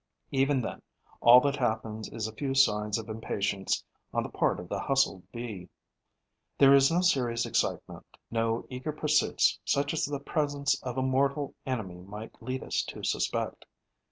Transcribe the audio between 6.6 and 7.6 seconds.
is no serious